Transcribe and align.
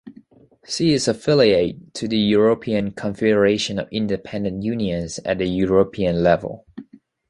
She 0.67 0.93
is 0.93 1.07
affiliated 1.07 1.93
to 1.93 2.07
the 2.07 2.17
European 2.17 2.89
Confederation 2.89 3.77
of 3.77 3.87
Independent 3.91 4.63
Unions 4.63 5.19
at 5.25 5.37
the 5.37 5.45
European 5.45 6.23
level. 6.23 6.65